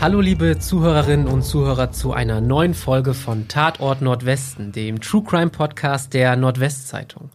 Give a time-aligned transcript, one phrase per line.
[0.00, 5.50] Hallo liebe Zuhörerinnen und Zuhörer zu einer neuen Folge von Tatort Nordwesten, dem True Crime
[5.50, 7.30] Podcast der Nordwestzeitung.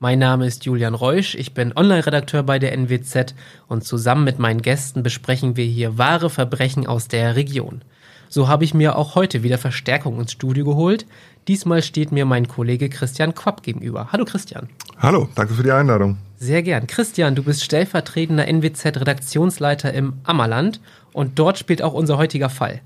[0.00, 3.36] Mein Name ist Julian Reusch, ich bin Online-Redakteur bei der NWZ
[3.68, 7.82] und zusammen mit meinen Gästen besprechen wir hier wahre Verbrechen aus der Region.
[8.28, 11.06] So habe ich mir auch heute wieder Verstärkung ins Studio geholt.
[11.48, 14.08] Diesmal steht mir mein Kollege Christian Quapp gegenüber.
[14.12, 14.68] Hallo Christian.
[14.98, 16.18] Hallo, danke für die Einladung.
[16.36, 16.86] Sehr gern.
[16.86, 20.80] Christian, du bist stellvertretender NWZ-Redaktionsleiter im Ammerland
[21.14, 22.82] und dort spielt auch unser heutiger Fall.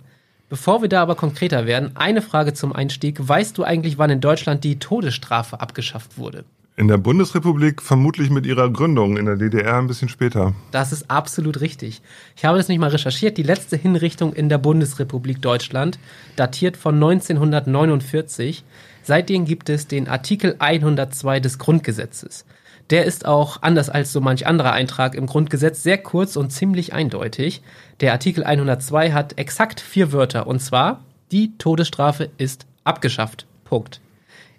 [0.48, 3.16] Bevor wir da aber konkreter werden, eine Frage zum Einstieg.
[3.19, 6.44] Weißt du eigentlich, wann in Deutschland die Todesstrafe abgeschafft wurde?
[6.74, 10.54] In der Bundesrepublik vermutlich mit ihrer Gründung, in der DDR ein bisschen später.
[10.70, 12.00] Das ist absolut richtig.
[12.34, 13.36] Ich habe das nicht mal recherchiert.
[13.36, 15.98] Die letzte Hinrichtung in der Bundesrepublik Deutschland
[16.34, 18.64] datiert von 1949.
[19.02, 22.47] Seitdem gibt es den Artikel 102 des Grundgesetzes.
[22.88, 26.94] Der ist auch, anders als so manch anderer Eintrag im Grundgesetz, sehr kurz und ziemlich
[26.94, 27.62] eindeutig.
[28.00, 33.47] Der Artikel 102 hat exakt vier Wörter und zwar, die Todesstrafe ist abgeschafft.
[33.64, 34.00] Punkt.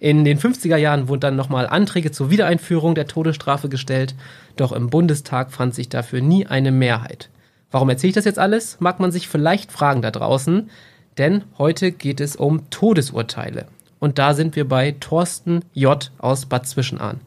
[0.03, 4.15] In den 50er Jahren wurden dann nochmal Anträge zur Wiedereinführung der Todesstrafe gestellt,
[4.57, 7.29] doch im Bundestag fand sich dafür nie eine Mehrheit.
[7.71, 8.81] Warum erzähle ich das jetzt alles?
[8.81, 10.69] Mag man sich vielleicht fragen da draußen,
[11.17, 13.67] denn heute geht es um Todesurteile.
[13.99, 16.11] Und da sind wir bei Thorsten J.
[16.17, 17.21] aus Bad Zwischenahn.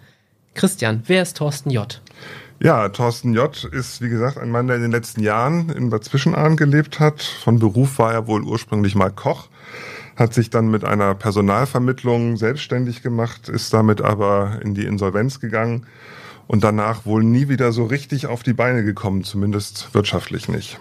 [0.53, 2.03] Christian, wer ist Thorsten J.?
[2.61, 3.65] Ja, Thorsten J.
[3.73, 7.23] ist, wie gesagt, ein Mann, der in den letzten Jahren in Bad Zwischenahn gelebt hat.
[7.23, 9.49] Von Beruf war er wohl ursprünglich mal Koch,
[10.17, 15.87] hat sich dann mit einer Personalvermittlung selbstständig gemacht, ist damit aber in die Insolvenz gegangen
[16.47, 20.79] und danach wohl nie wieder so richtig auf die Beine gekommen, zumindest wirtschaftlich nicht.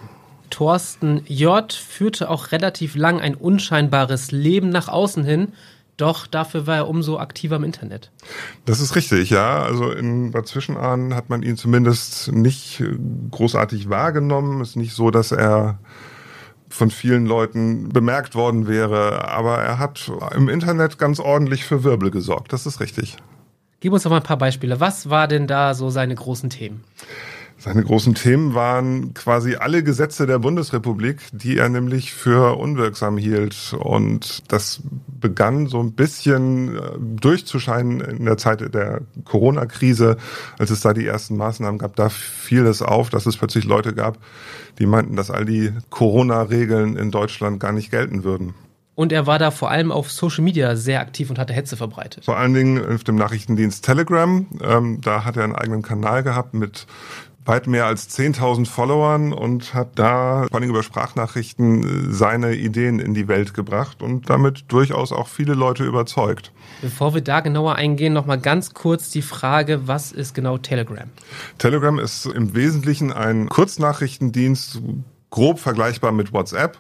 [0.50, 1.73] Thorsten J.
[1.73, 5.52] führte auch relativ lang ein unscheinbares Leben nach außen hin
[5.97, 8.11] doch dafür war er umso aktiver im Internet.
[8.66, 9.61] Das ist richtig, ja.
[9.64, 12.83] Also in Bad Zwischenahn hat man ihn zumindest nicht
[13.31, 14.59] großartig wahrgenommen.
[14.59, 15.80] Es ist nicht so, dass er
[16.70, 22.11] von vielen Leuten bemerkt worden wäre, aber er hat im Internet ganz ordentlich für Wirbel
[22.11, 22.53] gesorgt.
[22.53, 23.17] Das ist richtig.
[23.80, 24.80] Gib uns doch mal ein paar Beispiele.
[24.80, 26.83] Was war denn da so seine großen Themen?
[27.65, 33.76] Seine großen Themen waren quasi alle Gesetze der Bundesrepublik, die er nämlich für unwirksam hielt.
[33.80, 40.17] Und das begann so ein bisschen äh, durchzuscheinen in der Zeit der Corona-Krise,
[40.59, 41.95] als es da die ersten Maßnahmen gab.
[41.95, 44.20] Da fiel es auf, dass es plötzlich Leute gab,
[44.77, 48.53] die meinten, dass all die Corona-Regeln in Deutschland gar nicht gelten würden.
[48.95, 52.23] Und er war da vor allem auf Social Media sehr aktiv und hatte Hetze verbreitet.
[52.23, 54.47] Vor allen Dingen auf dem Nachrichtendienst Telegram.
[54.64, 56.87] Ähm, da hat er einen eigenen Kanal gehabt mit
[57.45, 63.00] weit mehr als 10.000 Followern und hat da vor allem über Sprachnachrichten äh, seine Ideen
[63.00, 66.52] in die Welt gebracht und damit durchaus auch viele Leute überzeugt.
[66.82, 71.08] Bevor wir da genauer eingehen, nochmal ganz kurz die Frage, was ist genau Telegram?
[71.58, 74.82] Telegram ist im Wesentlichen ein Kurznachrichtendienst,
[75.35, 76.77] grob vergleichbar mit WhatsApp.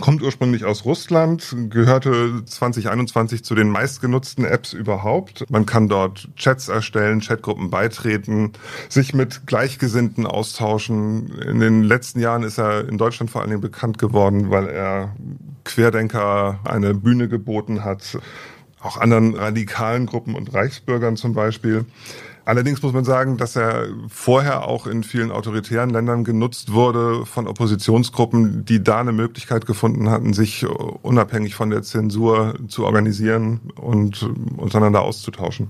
[0.00, 5.44] Kommt ursprünglich aus Russland, gehörte 2021 zu den meistgenutzten Apps überhaupt.
[5.50, 8.52] Man kann dort Chats erstellen, Chatgruppen beitreten,
[8.88, 11.36] sich mit Gleichgesinnten austauschen.
[11.40, 15.16] In den letzten Jahren ist er in Deutschland vor allen Dingen bekannt geworden, weil er
[15.64, 18.18] Querdenker eine Bühne geboten hat,
[18.80, 21.86] auch anderen radikalen Gruppen und Reichsbürgern zum Beispiel.
[22.44, 27.46] Allerdings muss man sagen, dass er vorher auch in vielen autoritären Ländern genutzt wurde von
[27.46, 30.66] Oppositionsgruppen, die da eine Möglichkeit gefunden hatten, sich
[31.02, 35.68] unabhängig von der Zensur zu organisieren und untereinander auszutauschen.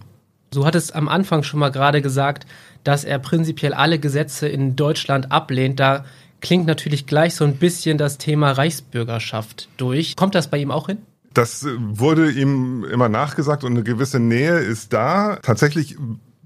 [0.53, 2.47] Du hattest am Anfang schon mal gerade gesagt,
[2.83, 5.79] dass er prinzipiell alle Gesetze in Deutschland ablehnt.
[5.79, 6.05] Da
[6.41, 10.17] klingt natürlich gleich so ein bisschen das Thema Reichsbürgerschaft durch.
[10.17, 10.99] Kommt das bei ihm auch hin?
[11.35, 15.39] Das wurde ihm immer nachgesagt und eine gewisse Nähe ist da.
[15.43, 15.97] Tatsächlich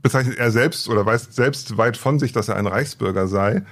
[0.04, 3.62] bezeichnet er selbst oder weiß selbst weit von sich, dass er ein Reichsbürger sei.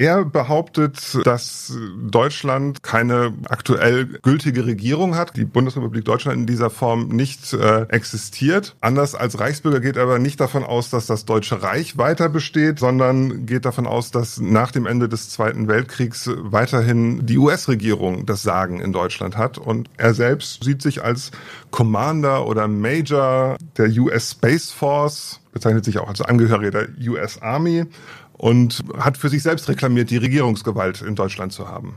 [0.00, 5.36] Er behauptet, dass Deutschland keine aktuell gültige Regierung hat.
[5.36, 8.76] Die Bundesrepublik Deutschland in dieser Form nicht äh, existiert.
[8.80, 12.78] Anders als Reichsbürger geht er aber nicht davon aus, dass das Deutsche Reich weiter besteht,
[12.78, 18.42] sondern geht davon aus, dass nach dem Ende des Zweiten Weltkriegs weiterhin die US-Regierung das
[18.42, 19.58] Sagen in Deutschland hat.
[19.58, 21.30] Und er selbst sieht sich als
[21.70, 27.84] Commander oder Major der US Space Force, bezeichnet sich auch als Angehöriger der US Army
[28.32, 31.96] und hat für sich selbst reklamiert, die Regierungsgewalt in Deutschland zu haben.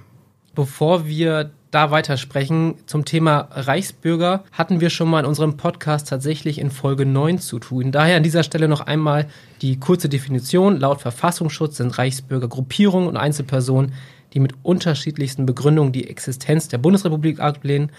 [0.56, 6.60] Bevor wir da weitersprechen, zum Thema Reichsbürger hatten wir schon mal in unserem Podcast tatsächlich
[6.60, 7.92] in Folge 9 zu tun.
[7.92, 9.28] Daher an dieser Stelle noch einmal
[9.64, 10.80] die kurze Definition.
[10.80, 13.94] Laut Verfassungsschutz sind Reichsbürger Gruppierungen und Einzelpersonen,
[14.34, 17.92] die mit unterschiedlichsten Begründungen die Existenz der Bundesrepublik ablehnen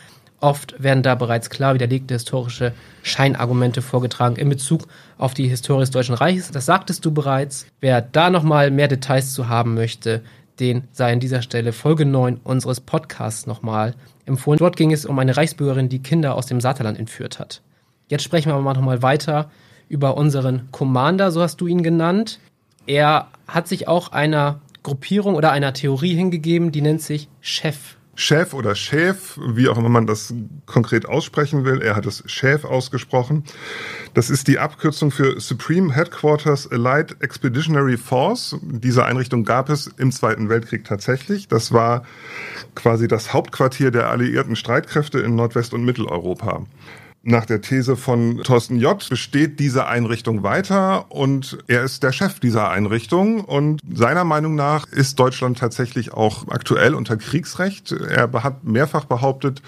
[0.45, 5.91] Oft werden da bereits klar widerlegte historische Scheinargumente vorgetragen in Bezug auf die Historie des
[5.91, 6.51] Deutschen Reiches.
[6.51, 7.65] Das sagtest du bereits.
[7.81, 10.21] Wer da nochmal mehr Details zu haben möchte,
[10.61, 13.95] den sei an dieser Stelle Folge 9 unseres Podcasts nochmal
[14.27, 14.59] empfohlen.
[14.59, 17.63] Dort ging es um eine Reichsbürgerin, die Kinder aus dem Saterland entführt hat.
[18.09, 19.51] Jetzt sprechen wir aber nochmal weiter
[19.89, 22.39] über unseren Commander, so hast du ihn genannt.
[22.87, 27.97] Er hat sich auch einer Gruppierung oder einer Theorie hingegeben, die nennt sich Chef.
[28.17, 30.33] Chef oder Chef, wie auch immer man das
[30.67, 31.83] konkret aussprechen will.
[31.83, 33.45] Er hat es Chef ausgesprochen.
[34.15, 38.57] Das ist die Abkürzung für Supreme Headquarters Allied Expeditionary Force.
[38.63, 41.49] Diese Einrichtung gab es im Zweiten Weltkrieg tatsächlich.
[41.49, 42.05] Das war
[42.75, 46.65] quasi das Hauptquartier der alliierten Streitkräfte in Nordwest- und Mitteleuropa.
[47.27, 49.09] Nach der These von Thorsten J.
[49.09, 54.87] besteht diese Einrichtung weiter und er ist der Chef dieser Einrichtung und seiner Meinung nach
[54.89, 57.93] ist Deutschland tatsächlich auch aktuell unter Kriegsrecht.
[57.93, 59.63] Er hat mehrfach behauptet,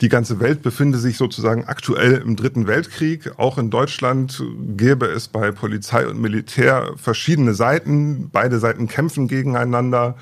[0.00, 3.38] die ganze Welt befinde sich sozusagen aktuell im Dritten Weltkrieg.
[3.38, 4.42] Auch in Deutschland
[4.78, 8.30] gäbe es bei Polizei und Militär verschiedene Seiten.
[8.32, 10.16] Beide Seiten kämpfen gegeneinander.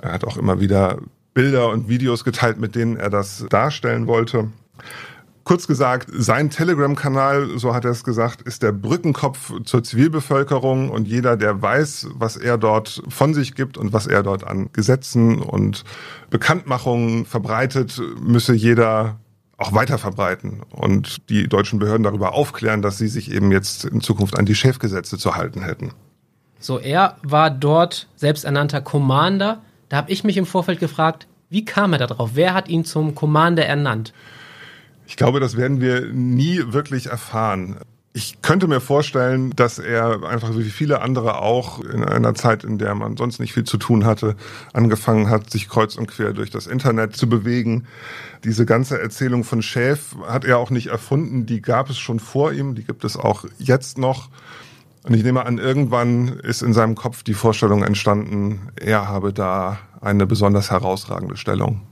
[0.00, 0.96] Er hat auch immer wieder
[1.34, 4.48] Bilder und Videos geteilt, mit denen er das darstellen wollte.
[5.44, 11.08] Kurz gesagt, sein Telegram-Kanal, so hat er es gesagt, ist der Brückenkopf zur Zivilbevölkerung und
[11.08, 15.42] jeder, der weiß, was er dort von sich gibt und was er dort an Gesetzen
[15.42, 15.82] und
[16.30, 19.18] Bekanntmachungen verbreitet, müsse jeder
[19.56, 24.00] auch weiter verbreiten und die deutschen Behörden darüber aufklären, dass sie sich eben jetzt in
[24.00, 25.92] Zukunft an die Chefgesetze zu halten hätten.
[26.60, 29.60] So, er war dort selbsternannter Commander.
[29.88, 32.30] Da habe ich mich im Vorfeld gefragt, wie kam er darauf?
[32.34, 34.12] Wer hat ihn zum Commander ernannt?
[35.12, 37.76] Ich glaube, das werden wir nie wirklich erfahren.
[38.14, 42.78] Ich könnte mir vorstellen, dass er einfach wie viele andere auch in einer Zeit, in
[42.78, 44.36] der man sonst nicht viel zu tun hatte,
[44.72, 47.86] angefangen hat, sich kreuz und quer durch das Internet zu bewegen.
[48.42, 52.54] Diese ganze Erzählung von Schäf hat er auch nicht erfunden, die gab es schon vor
[52.54, 54.30] ihm, die gibt es auch jetzt noch.
[55.02, 59.78] Und ich nehme an, irgendwann ist in seinem Kopf die Vorstellung entstanden, er habe da
[60.00, 61.82] eine besonders herausragende Stellung.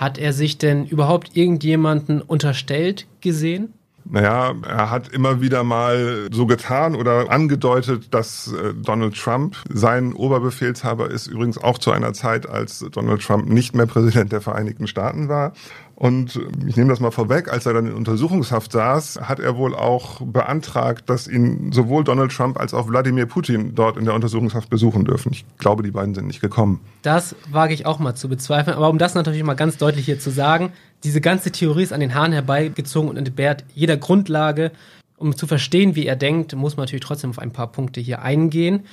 [0.00, 3.74] Hat er sich denn überhaupt irgendjemanden unterstellt gesehen?
[4.06, 10.14] Naja, er hat immer wieder mal so getan oder angedeutet, dass äh, Donald Trump sein
[10.14, 14.86] Oberbefehlshaber ist, übrigens auch zu einer Zeit, als Donald Trump nicht mehr Präsident der Vereinigten
[14.86, 15.52] Staaten war.
[16.00, 19.74] Und ich nehme das mal vorweg, als er dann in Untersuchungshaft saß, hat er wohl
[19.74, 24.70] auch beantragt, dass ihn sowohl Donald Trump als auch Wladimir Putin dort in der Untersuchungshaft
[24.70, 25.30] besuchen dürfen.
[25.32, 26.80] Ich glaube, die beiden sind nicht gekommen.
[27.02, 28.78] Das wage ich auch mal zu bezweifeln.
[28.78, 30.72] Aber um das natürlich mal ganz deutlich hier zu sagen,
[31.04, 34.72] diese ganze Theorie ist an den Haaren herbeigezogen und entbehrt jeder Grundlage.
[35.18, 38.22] Um zu verstehen, wie er denkt, muss man natürlich trotzdem auf ein paar Punkte hier
[38.22, 38.84] eingehen.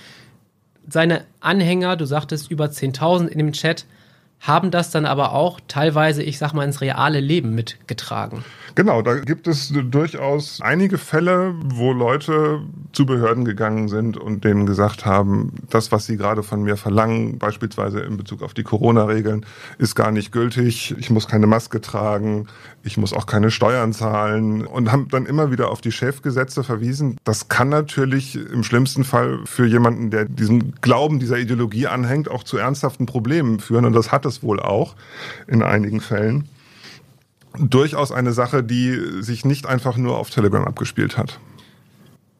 [0.89, 3.85] Seine Anhänger, du sagtest über 10.000 in dem Chat,
[4.39, 8.43] haben das dann aber auch teilweise, ich sag mal, ins reale Leben mitgetragen.
[8.75, 12.61] Genau, da gibt es durchaus einige Fälle, wo Leute
[12.93, 17.39] zu Behörden gegangen sind und denen gesagt haben, das, was sie gerade von mir verlangen,
[17.39, 19.47] beispielsweise in Bezug auf die Corona-Regeln,
[19.79, 20.93] ist gar nicht gültig.
[20.99, 22.45] Ich muss keine Maske tragen,
[22.83, 27.17] ich muss auch keine Steuern zahlen und haben dann immer wieder auf die Chefgesetze verwiesen.
[27.23, 32.43] Das kann natürlich im schlimmsten Fall für jemanden, der diesem Glauben, dieser Ideologie anhängt, auch
[32.43, 34.95] zu ernsthaften Problemen führen und das hat es wohl auch
[35.47, 36.47] in einigen Fällen
[37.59, 41.39] durchaus eine Sache, die sich nicht einfach nur auf Telegram abgespielt hat.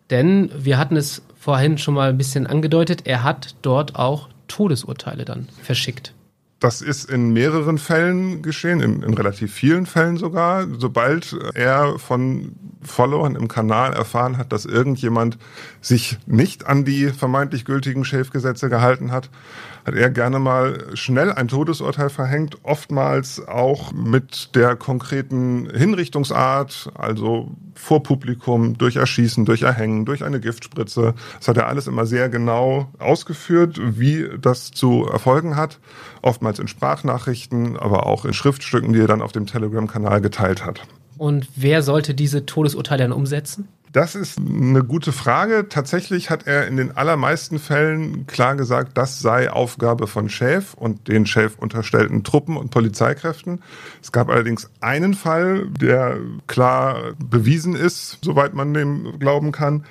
[0.10, 5.26] Denn wir hatten es vorhin schon mal ein bisschen angedeutet, er hat dort auch Todesurteile
[5.26, 6.14] dann verschickt.
[6.60, 10.66] Das ist in mehreren Fällen geschehen, in, in, relativ vielen Fällen sogar.
[10.80, 15.38] Sobald er von Followern im Kanal erfahren hat, dass irgendjemand
[15.82, 19.30] sich nicht an die vermeintlich gültigen Schäfgesetze gehalten hat,
[19.88, 27.52] hat er gerne mal schnell ein Todesurteil verhängt, oftmals auch mit der konkreten Hinrichtungsart, also
[27.74, 31.14] vor Publikum, durch Erschießen, durch Erhängen, durch eine Giftspritze.
[31.38, 35.80] Das hat er alles immer sehr genau ausgeführt, wie das zu erfolgen hat,
[36.22, 40.82] oftmals in Sprachnachrichten, aber auch in Schriftstücken, die er dann auf dem Telegram-Kanal geteilt hat.
[41.18, 43.70] Und wer sollte diese Todesurteile dann umsetzen?
[43.94, 45.70] Das ist eine gute Frage.
[45.70, 51.08] Tatsächlich hat er in den allermeisten Fällen klar gesagt, das sei Aufgabe von Schäf und
[51.08, 53.62] den Schäf unterstellten Truppen und Polizeikräften.
[54.02, 56.18] Es gab allerdings einen Fall, der
[56.48, 59.86] klar bewiesen ist, soweit man dem glauben kann,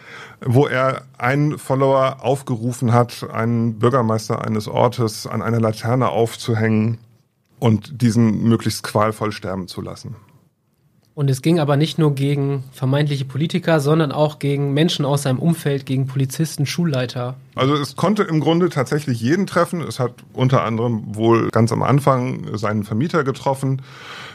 [0.44, 6.98] wo er einen Follower aufgerufen hat, einen Bürgermeister eines Ortes an einer Laterne aufzuhängen
[7.58, 10.16] und diesen möglichst qualvoll sterben zu lassen.
[11.16, 15.38] Und es ging aber nicht nur gegen vermeintliche Politiker, sondern auch gegen Menschen aus seinem
[15.38, 17.36] Umfeld, gegen Polizisten, Schulleiter.
[17.54, 19.80] Also es konnte im Grunde tatsächlich jeden treffen.
[19.80, 23.80] Es hat unter anderem wohl ganz am Anfang seinen Vermieter getroffen.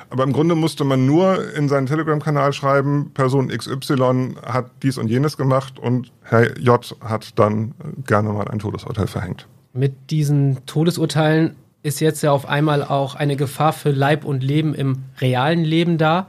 [0.10, 5.08] Aber im Grunde musste man nur in seinen Telegram-Kanal schreiben, Person XY hat dies und
[5.08, 7.76] jenes gemacht und Herr J hat dann
[8.08, 9.46] gerne mal ein Todesurteil verhängt.
[9.74, 14.74] Mit diesen Todesurteilen ist jetzt ja auf einmal auch eine Gefahr für Leib und Leben
[14.74, 16.28] im realen Leben da.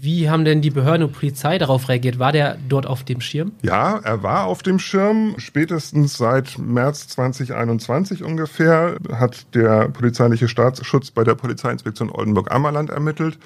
[0.00, 2.18] Wie haben denn die Behörden und Polizei darauf reagiert?
[2.20, 3.52] War der dort auf dem Schirm?
[3.62, 5.34] Ja, er war auf dem Schirm.
[5.38, 13.38] Spätestens seit März 2021 ungefähr hat der polizeiliche Staatsschutz bei der Polizeiinspektion Oldenburg-Ammerland ermittelt.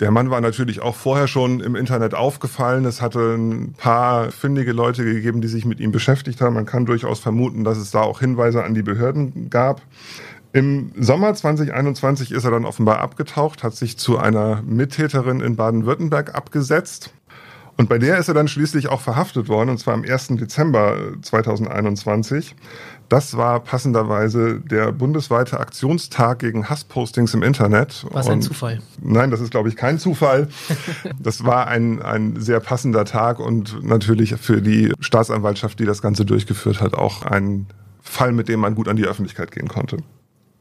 [0.00, 2.84] Der Mann war natürlich auch vorher schon im Internet aufgefallen.
[2.84, 6.54] Es hatte ein paar findige Leute gegeben, die sich mit ihm beschäftigt haben.
[6.54, 9.82] Man kann durchaus vermuten, dass es da auch Hinweise an die Behörden gab.
[10.58, 16.34] Im Sommer 2021 ist er dann offenbar abgetaucht, hat sich zu einer Mittäterin in Baden-Württemberg
[16.34, 17.12] abgesetzt.
[17.76, 20.30] Und bei der ist er dann schließlich auch verhaftet worden, und zwar am 1.
[20.30, 22.56] Dezember 2021.
[23.08, 28.04] Das war passenderweise der bundesweite Aktionstag gegen Hasspostings im Internet.
[28.10, 28.80] Was ein Zufall.
[29.00, 30.48] Nein, das ist, glaube ich, kein Zufall.
[31.20, 36.24] das war ein, ein sehr passender Tag und natürlich für die Staatsanwaltschaft, die das Ganze
[36.24, 37.68] durchgeführt hat, auch ein
[38.02, 39.98] Fall, mit dem man gut an die Öffentlichkeit gehen konnte.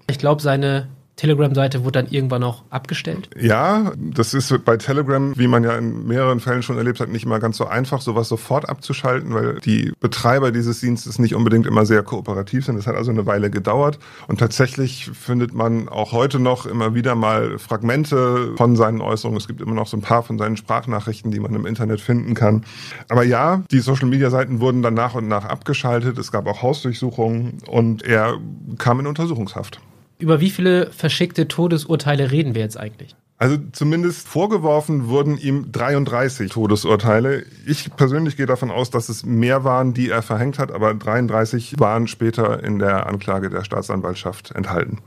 [0.09, 0.87] Ich glaube, seine
[1.17, 3.29] Telegram-Seite wurde dann irgendwann auch abgestellt?
[3.37, 7.25] Ja, das ist bei Telegram, wie man ja in mehreren Fällen schon erlebt hat, nicht
[7.25, 11.85] immer ganz so einfach, sowas sofort abzuschalten, weil die Betreiber dieses Dienstes nicht unbedingt immer
[11.85, 12.77] sehr kooperativ sind.
[12.77, 13.97] Das hat also eine Weile gedauert.
[14.27, 19.39] Und tatsächlich findet man auch heute noch immer wieder mal Fragmente von seinen Äußerungen.
[19.39, 22.35] Es gibt immer noch so ein paar von seinen Sprachnachrichten, die man im Internet finden
[22.35, 22.63] kann.
[23.09, 26.19] Aber ja, die Social-Media-Seiten wurden dann nach und nach abgeschaltet.
[26.19, 28.37] Es gab auch Hausdurchsuchungen und er
[28.77, 29.81] kam in Untersuchungshaft.
[30.19, 33.15] Über wie viele verschickte Todesurteile reden wir jetzt eigentlich?
[33.39, 37.45] Also zumindest vorgeworfen wurden ihm 33 Todesurteile.
[37.67, 41.79] Ich persönlich gehe davon aus, dass es mehr waren, die er verhängt hat, aber 33
[41.79, 44.99] waren später in der Anklage der Staatsanwaltschaft enthalten.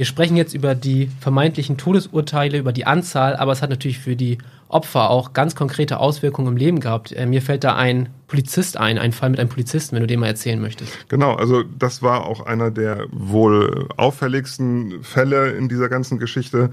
[0.00, 4.16] Wir sprechen jetzt über die vermeintlichen Todesurteile, über die Anzahl, aber es hat natürlich für
[4.16, 4.38] die
[4.68, 7.12] Opfer auch ganz konkrete Auswirkungen im Leben gehabt.
[7.12, 10.20] Äh, mir fällt da ein Polizist ein, ein Fall mit einem Polizisten, wenn du den
[10.20, 11.06] mal erzählen möchtest.
[11.10, 16.70] Genau, also das war auch einer der wohl auffälligsten Fälle in dieser ganzen Geschichte.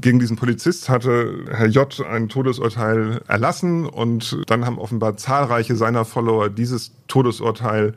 [0.00, 2.04] Gegen diesen Polizist hatte Herr J.
[2.04, 7.94] ein Todesurteil erlassen und dann haben offenbar zahlreiche seiner Follower dieses Todesurteil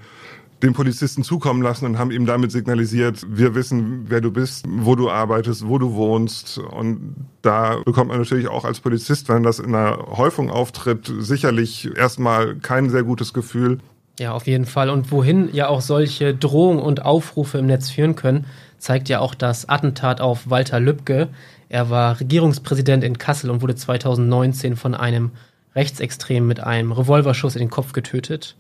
[0.64, 4.96] dem Polizisten zukommen lassen und haben ihm damit signalisiert, wir wissen, wer du bist, wo
[4.96, 6.58] du arbeitest, wo du wohnst.
[6.58, 11.90] Und da bekommt man natürlich auch als Polizist, wenn das in einer Häufung auftritt, sicherlich
[11.96, 13.80] erstmal kein sehr gutes Gefühl.
[14.18, 14.90] Ja, auf jeden Fall.
[14.90, 18.46] Und wohin ja auch solche Drohungen und Aufrufe im Netz führen können,
[18.78, 21.28] zeigt ja auch das Attentat auf Walter Lübcke.
[21.68, 25.32] Er war Regierungspräsident in Kassel und wurde 2019 von einem
[25.76, 28.56] Rechtsextremen mit einem Revolverschuss in den Kopf getötet.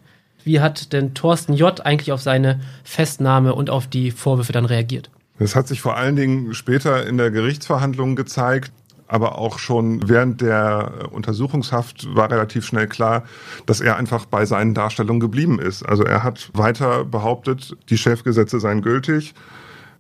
[0.45, 1.85] Wie hat denn Thorsten J.
[1.85, 5.09] eigentlich auf seine Festnahme und auf die Vorwürfe dann reagiert?
[5.39, 8.71] Das hat sich vor allen Dingen später in der Gerichtsverhandlung gezeigt.
[9.07, 13.23] Aber auch schon während der Untersuchungshaft war relativ schnell klar,
[13.67, 15.83] dass er einfach bei seinen Darstellungen geblieben ist.
[15.83, 19.35] Also er hat weiter behauptet, die Chefgesetze seien gültig.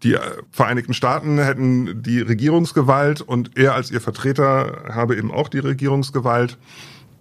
[0.01, 0.17] Die
[0.49, 6.57] Vereinigten Staaten hätten die Regierungsgewalt und er als ihr Vertreter habe eben auch die Regierungsgewalt.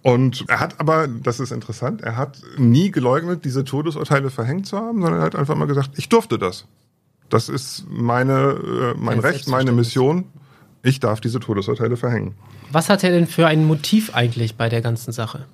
[0.05, 4.77] Und er hat aber, das ist interessant, er hat nie geleugnet, diese Todesurteile verhängt zu
[4.77, 6.67] haben, sondern er hat einfach mal gesagt, ich durfte das.
[7.29, 10.25] Das ist meine, äh, mein Recht, meine Mission.
[10.83, 12.35] Ich darf diese Todesurteile verhängen.
[12.71, 15.47] Was hat er denn für ein Motiv eigentlich bei der ganzen Sache?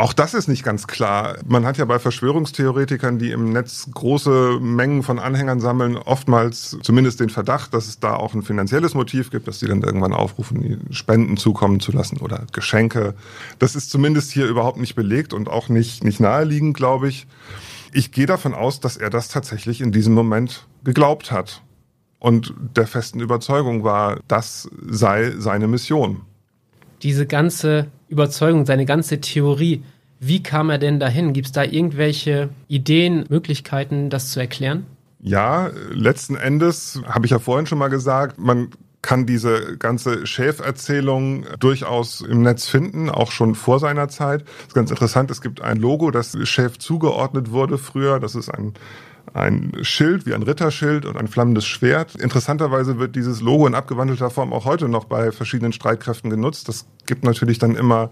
[0.00, 1.36] Auch das ist nicht ganz klar.
[1.46, 7.20] Man hat ja bei Verschwörungstheoretikern, die im Netz große Mengen von Anhängern sammeln, oftmals zumindest
[7.20, 10.86] den Verdacht, dass es da auch ein finanzielles Motiv gibt, dass die dann irgendwann aufrufen,
[10.90, 13.12] Spenden zukommen zu lassen oder Geschenke.
[13.58, 17.26] Das ist zumindest hier überhaupt nicht belegt und auch nicht, nicht naheliegend, glaube ich.
[17.92, 21.60] Ich gehe davon aus, dass er das tatsächlich in diesem Moment geglaubt hat
[22.18, 26.22] und der festen Überzeugung war, das sei seine Mission
[27.02, 29.82] diese ganze Überzeugung, seine ganze Theorie,
[30.18, 31.32] wie kam er denn dahin?
[31.32, 34.86] Gibt es da irgendwelche Ideen, Möglichkeiten, das zu erklären?
[35.22, 38.70] Ja, letzten Endes habe ich ja vorhin schon mal gesagt, man
[39.02, 44.42] kann diese ganze Schäferzählung durchaus im Netz finden, auch schon vor seiner Zeit.
[44.42, 48.20] Das ist ganz interessant, es gibt ein Logo, das Schäf zugeordnet wurde früher.
[48.20, 48.74] Das ist ein
[49.32, 52.14] ein Schild wie ein Ritterschild und ein flammendes Schwert.
[52.14, 56.68] Interessanterweise wird dieses Logo in abgewandelter Form auch heute noch bei verschiedenen Streitkräften genutzt.
[56.68, 58.10] Das gibt natürlich dann immer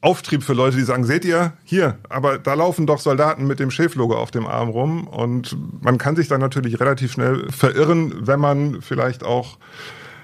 [0.00, 3.70] Auftrieb für Leute, die sagen, seht ihr, hier, aber da laufen doch Soldaten mit dem
[3.70, 8.38] Schäflogo auf dem Arm rum und man kann sich dann natürlich relativ schnell verirren, wenn
[8.38, 9.58] man vielleicht auch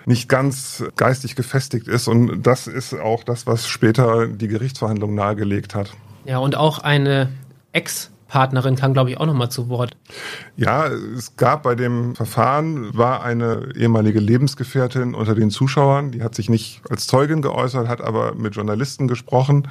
[0.04, 5.74] nicht ganz geistig gefestigt ist und das ist auch das, was später die Gerichtsverhandlung nahegelegt
[5.74, 5.92] hat.
[6.26, 7.30] Ja, und auch eine
[7.72, 9.94] Ex- Partnerin kam, glaube ich, auch nochmal zu Wort.
[10.56, 16.34] Ja, es gab bei dem Verfahren, war eine ehemalige Lebensgefährtin unter den Zuschauern, die hat
[16.34, 19.68] sich nicht als Zeugin geäußert, hat aber mit Journalisten gesprochen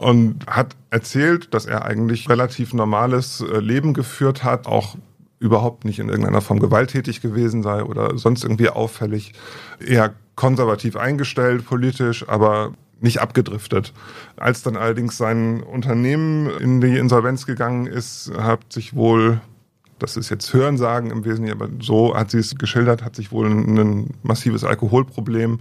[0.00, 4.94] und hat erzählt, dass er eigentlich relativ normales äh, Leben geführt hat, auch
[5.40, 9.32] überhaupt nicht in irgendeiner Form gewalttätig gewesen sei oder sonst irgendwie auffällig,
[9.84, 13.92] eher konservativ eingestellt politisch, aber nicht abgedriftet.
[14.36, 19.40] Als dann allerdings sein Unternehmen in die Insolvenz gegangen ist, hat sich wohl,
[20.00, 23.46] das ist jetzt Hörensagen im Wesentlichen, aber so hat sie es geschildert, hat sich wohl
[23.46, 25.60] ein massives Alkoholproblem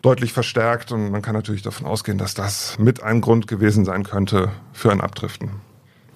[0.00, 4.04] deutlich verstärkt und man kann natürlich davon ausgehen, dass das mit ein Grund gewesen sein
[4.04, 5.50] könnte für ein Abdriften.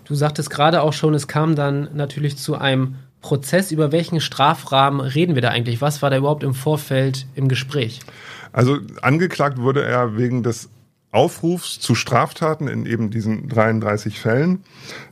[0.04, 3.72] Du sagtest gerade auch schon, es kam dann natürlich zu einem Prozess.
[3.72, 5.80] Über welchen Strafrahmen reden wir da eigentlich?
[5.80, 8.00] Was war da überhaupt im Vorfeld im Gespräch?
[8.52, 10.68] Also angeklagt wurde er wegen des
[11.10, 14.64] Aufrufs zu Straftaten in eben diesen 33 Fällen.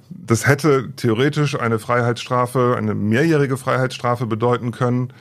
[0.08, 5.12] Das hätte theoretisch eine Freiheitsstrafe, eine mehrjährige Freiheitsstrafe bedeuten können.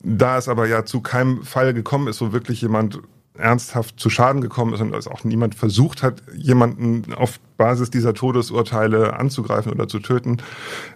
[0.00, 3.00] Da es aber ja zu keinem Fall gekommen ist, wo wirklich jemand
[3.38, 8.14] ernsthaft zu Schaden gekommen ist und dass auch niemand versucht hat, jemanden auf Basis dieser
[8.14, 10.38] Todesurteile anzugreifen oder zu töten,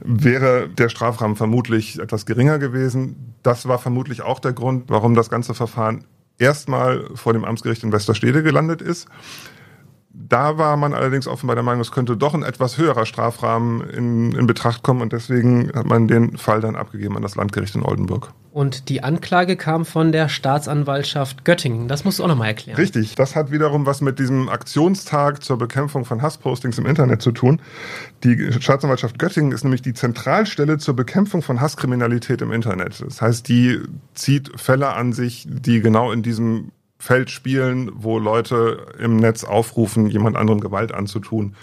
[0.01, 3.35] wäre der Strafrahmen vermutlich etwas geringer gewesen.
[3.43, 6.05] Das war vermutlich auch der Grund, warum das ganze Verfahren
[6.43, 9.09] erstmal vor dem Amtsgericht in Westerstede gelandet ist.
[10.33, 14.33] Da war man allerdings offenbar der Meinung, es könnte doch ein etwas höherer Strafrahmen in,
[14.33, 17.83] in Betracht kommen und deswegen hat man den Fall dann abgegeben an das Landgericht in
[17.83, 18.33] Oldenburg.
[18.51, 21.87] Und die Anklage kam von der Staatsanwaltschaft Göttingen.
[21.87, 22.79] Das musst du auch nochmal erklären.
[22.79, 27.33] Richtig, das hat wiederum was mit diesem Aktionstag zur Bekämpfung von Hasspostings im Internet zu
[27.33, 27.61] tun.
[28.25, 33.05] Die Staatsanwaltschaft Göttingen ist nämlich die Zentralstelle zur Bekämpfung von Hasskriminalität im Internet.
[33.05, 33.81] Das heißt, die
[34.15, 36.73] zieht Fälle an sich, die genau in diesem
[37.03, 41.57] Feld spielen, wo Leute im Netz aufrufen, jemand anderem Gewalt anzutun.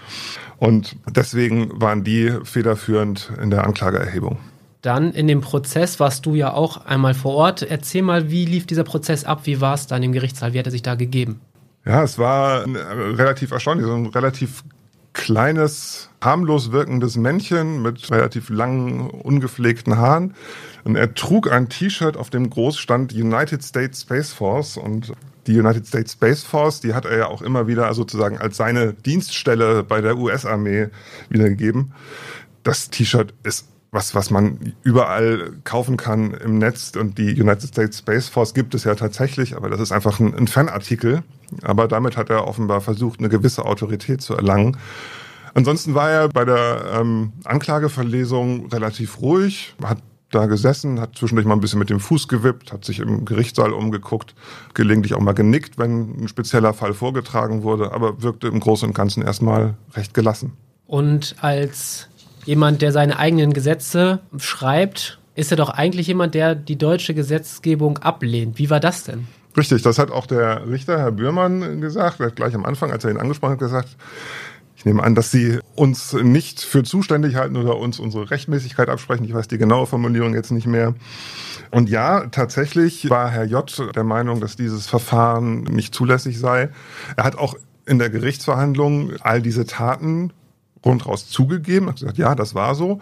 [0.58, 4.38] Und deswegen waren die federführend in der Anklageerhebung.
[4.82, 7.62] Dann in dem Prozess warst du ja auch einmal vor Ort.
[7.62, 9.46] Erzähl mal, wie lief dieser Prozess ab?
[9.46, 10.52] Wie war es da in dem Gerichtssaal?
[10.52, 11.40] Wie hat er sich da gegeben?
[11.86, 13.88] Ja, es war relativ erstaunlich.
[13.88, 14.66] So ein relativ
[15.14, 20.36] kleines, harmlos wirkendes Männchen mit relativ langen, ungepflegten Haaren.
[20.84, 24.78] Und er trug ein T-Shirt, auf dem groß stand United States Space Force.
[24.78, 25.14] Und
[25.50, 28.94] die United States Space Force, die hat er ja auch immer wieder sozusagen als seine
[28.94, 30.90] Dienststelle bei der US-Armee
[31.30, 31.94] wiedergegeben.
[32.62, 36.92] Das T-Shirt ist was, was man überall kaufen kann im Netz.
[36.96, 40.48] Und die United States Space Force gibt es ja tatsächlich, aber das ist einfach ein,
[40.48, 41.24] Fanartikel.
[41.64, 44.78] Aber damit hat er offenbar versucht, eine gewisse Autorität zu erlangen.
[45.56, 49.98] Ansonsten war er bei der ähm, Anklageverlesung relativ ruhig, hat
[50.32, 53.74] da gesessen, hat zwischendurch mal ein bisschen mit dem Fuß gewippt, hat sich im Gerichtssaal
[53.74, 54.36] umgeguckt,
[54.74, 58.94] gelegentlich auch mal genickt, wenn ein spezieller Fall vorgetragen wurde, aber wirkte im Großen und
[58.94, 60.54] Ganzen erstmal recht gelassen.
[60.86, 62.08] Und als
[62.46, 67.98] jemand, der seine eigenen Gesetze schreibt, ist er doch eigentlich jemand, der die deutsche Gesetzgebung
[68.00, 68.58] ablehnt.
[68.60, 69.28] Wie war das denn?
[69.58, 72.20] Richtig, das hat auch der Richter, Herr Bührmann, gesagt.
[72.20, 73.98] Er hat gleich am Anfang, als er ihn angesprochen hat, gesagt,
[74.80, 79.26] ich nehme an, dass Sie uns nicht für zuständig halten oder uns unsere Rechtmäßigkeit absprechen.
[79.26, 80.96] Ich weiß die genaue Formulierung jetzt nicht mehr.
[81.70, 83.94] Und ja, tatsächlich war Herr J.
[83.94, 86.70] der Meinung, dass dieses Verfahren nicht zulässig sei.
[87.18, 90.32] Er hat auch in der Gerichtsverhandlung all diese Taten
[90.86, 93.02] rundraus zugegeben, hat gesagt, ja, das war so.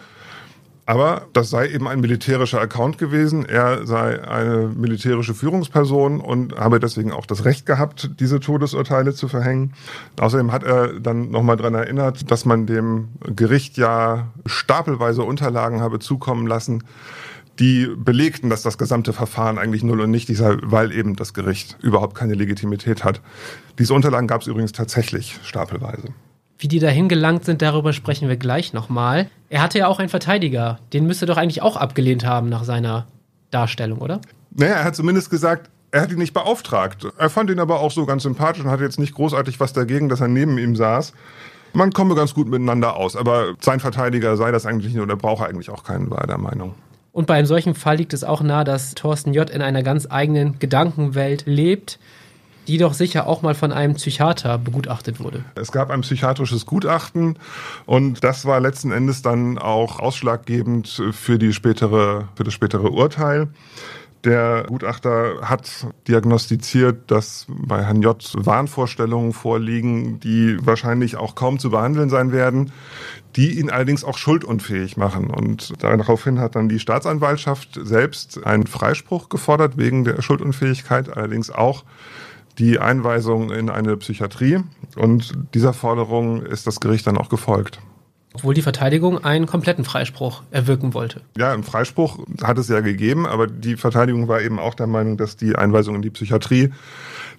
[0.88, 3.46] Aber das sei eben ein militärischer Account gewesen.
[3.46, 9.28] Er sei eine militärische Führungsperson und habe deswegen auch das Recht gehabt, diese Todesurteile zu
[9.28, 9.74] verhängen.
[10.18, 16.00] Außerdem hat er dann nochmal dran erinnert, dass man dem Gericht ja stapelweise Unterlagen habe
[16.00, 16.86] zukommen lassen,
[17.60, 21.78] die belegten, dass das gesamte Verfahren eigentlich null und nichtig sei, weil eben das Gericht
[21.82, 23.22] überhaupt keine Legitimität hat.
[23.78, 26.14] Diese Unterlagen gab es übrigens tatsächlich stapelweise.
[26.60, 29.30] Wie die dahin gelangt sind, darüber sprechen wir gleich nochmal.
[29.50, 30.80] Er hatte ja auch einen Verteidiger.
[30.92, 33.06] Den müsste doch eigentlich auch abgelehnt haben nach seiner
[33.52, 34.22] Darstellung, oder?
[34.52, 37.08] Naja, er hat zumindest gesagt, er hat ihn nicht beauftragt.
[37.18, 40.10] Er fand ihn aber auch so ganz sympathisch und hatte jetzt nicht großartig was dagegen,
[40.10, 41.14] dass er neben ihm saß.
[41.74, 45.46] Man komme ganz gut miteinander aus, aber sein Verteidiger sei das eigentlich nicht oder brauche
[45.46, 46.74] eigentlich auch keinen, war er der Meinung.
[47.12, 49.50] Und bei einem solchen Fall liegt es auch nahe, dass Thorsten J.
[49.50, 52.00] in einer ganz eigenen Gedankenwelt lebt
[52.68, 55.44] die doch sicher auch mal von einem Psychiater begutachtet wurde.
[55.56, 57.38] Es gab ein psychiatrisches Gutachten
[57.86, 63.50] und das war letzten Endes dann auch ausschlaggebend für die spätere, für das spätere Urteil.
[64.24, 68.18] Der Gutachter hat diagnostiziert, dass bei Herrn J.
[68.36, 72.72] Wahnvorstellungen vorliegen, die wahrscheinlich auch kaum zu behandeln sein werden,
[73.36, 75.30] die ihn allerdings auch schuldunfähig machen.
[75.30, 81.84] Und daraufhin hat dann die Staatsanwaltschaft selbst einen Freispruch gefordert wegen der Schuldunfähigkeit, allerdings auch
[82.60, 84.60] die Einweisung in eine Psychiatrie.
[84.96, 87.80] Und dieser Forderung ist das Gericht dann auch gefolgt.
[88.34, 91.22] Obwohl die Verteidigung einen kompletten Freispruch erwirken wollte.
[91.38, 95.18] Ja, einen Freispruch hat es ja gegeben, aber die Verteidigung war eben auch der Meinung,
[95.18, 96.72] dass die Einweisung in die Psychiatrie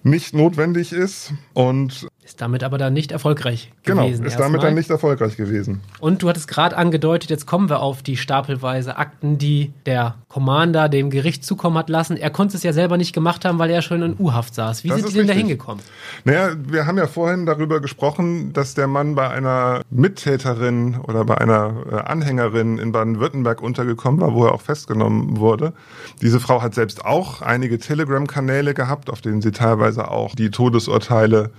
[0.03, 4.19] nicht notwendig ist und ist damit aber dann nicht erfolgreich genau, gewesen.
[4.19, 5.81] Genau, ist damit dann nicht erfolgreich gewesen.
[5.99, 10.89] Und du hattest gerade angedeutet, jetzt kommen wir auf die stapelweise Akten, die der Commander
[10.89, 12.17] dem Gericht zukommen hat lassen.
[12.17, 14.83] Er konnte es ja selber nicht gemacht haben, weil er schon in U-Haft saß.
[14.83, 15.83] Wie das sind die denn da hingekommen?
[16.23, 21.39] Naja, wir haben ja vorhin darüber gesprochen, dass der Mann bei einer Mittäterin oder bei
[21.39, 25.73] einer äh, Anhängerin in Baden-Württemberg untergekommen war, wo er auch festgenommen wurde.
[26.21, 31.49] Diese Frau hat selbst auch einige Telegram-Kanäle gehabt, auf denen sie teilweise auch die Todesurteile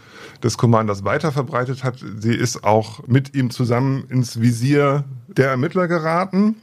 [0.45, 2.05] des Commanders weiterverbreitet hat.
[2.19, 6.57] Sie ist auch mit ihm zusammen ins Visier der Ermittler geraten.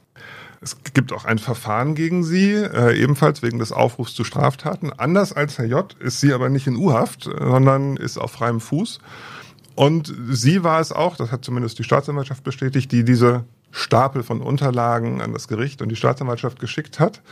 [0.62, 4.94] Es gibt auch ein Verfahren gegen sie, äh, ebenfalls wegen des Aufrufs zu Straftaten.
[4.94, 5.96] Anders als Herr J.
[6.00, 9.00] ist sie aber nicht in U-Haft, sondern ist auf freiem Fuß.
[9.74, 14.42] Und sie war es auch, das hat zumindest die Staatsanwaltschaft bestätigt, die diese Stapel von
[14.42, 17.24] Unterlagen an das Gericht und die Staatsanwaltschaft geschickt hat,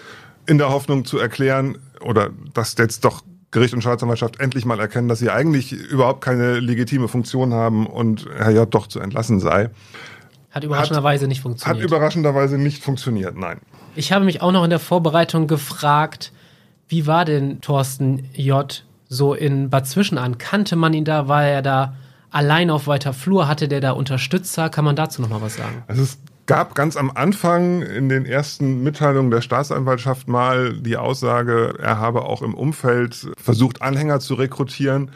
[0.47, 3.21] in der Hoffnung zu erklären, oder dass jetzt doch
[3.55, 8.27] Gericht und Staatsanwaltschaft endlich mal erkennen, dass sie eigentlich überhaupt keine legitime Funktion haben und
[8.35, 8.71] Herr J.
[8.71, 9.69] doch zu entlassen sei.
[10.51, 11.77] Hat überraschenderweise hat, nicht funktioniert.
[11.77, 13.61] Hat überraschenderweise nicht funktioniert, nein.
[13.95, 16.33] Ich habe mich auch noch in der Vorbereitung gefragt,
[16.89, 18.83] wie war denn Thorsten J.
[19.07, 20.37] so in Bad Zwischenahn?
[20.37, 21.29] Kannte man ihn da?
[21.29, 21.95] War er da
[22.31, 23.47] allein auf weiter Flur?
[23.47, 24.69] Hatte der da Unterstützer?
[24.69, 25.81] Kann man dazu noch mal was sagen?
[25.87, 31.99] Es gab ganz am Anfang in den ersten Mitteilungen der Staatsanwaltschaft mal die Aussage, er
[31.99, 35.11] habe auch im Umfeld versucht, Anhänger zu rekrutieren.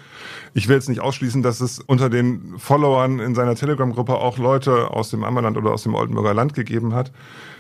[0.54, 4.92] Ich will jetzt nicht ausschließen, dass es unter den Followern in seiner Telegram-Gruppe auch Leute
[4.92, 7.12] aus dem Ammerland oder aus dem Oldenburger Land gegeben hat.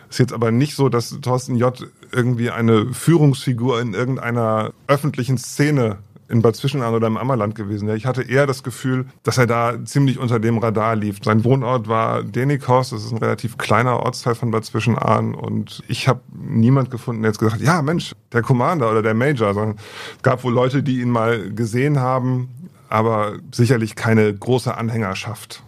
[0.10, 1.88] Ist jetzt aber nicht so, dass Thorsten J.
[2.12, 5.99] irgendwie eine Führungsfigur in irgendeiner öffentlichen Szene
[6.30, 7.98] in Bad Zwischenahn oder im Ammerland gewesen wäre.
[7.98, 11.18] Ich hatte eher das Gefühl, dass er da ziemlich unter dem Radar lief.
[11.24, 16.08] Sein Wohnort war Denikhorst, das ist ein relativ kleiner Ortsteil von Bad Zwischenahn und ich
[16.08, 19.78] habe niemand gefunden, der jetzt gesagt hat, ja Mensch, der Commander oder der Major, sondern
[20.18, 22.50] es gab wohl Leute, die ihn mal gesehen haben,
[22.89, 25.63] aber sicherlich keine große Anhängerschaft.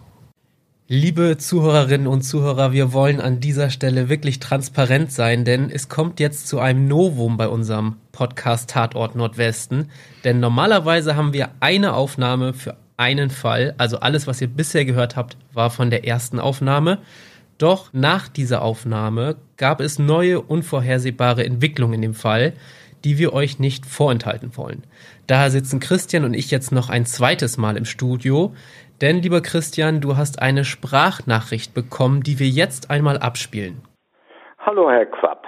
[0.88, 6.18] Liebe Zuhörerinnen und Zuhörer, wir wollen an dieser Stelle wirklich transparent sein, denn es kommt
[6.18, 9.90] jetzt zu einem Novum bei unserem Podcast Tatort Nordwesten.
[10.24, 13.74] Denn normalerweise haben wir eine Aufnahme für einen Fall.
[13.78, 16.98] Also alles, was ihr bisher gehört habt, war von der ersten Aufnahme.
[17.58, 22.54] Doch nach dieser Aufnahme gab es neue, unvorhersehbare Entwicklungen in dem Fall,
[23.04, 24.84] die wir euch nicht vorenthalten wollen.
[25.26, 28.52] Daher sitzen Christian und ich jetzt noch ein zweites Mal im Studio.
[29.00, 33.82] Denn, lieber Christian, du hast eine Sprachnachricht bekommen, die wir jetzt einmal abspielen.
[34.58, 35.46] Hallo, Herr Quapp.